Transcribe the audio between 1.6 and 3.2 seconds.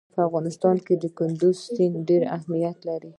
سیند ډېر اهمیت لري.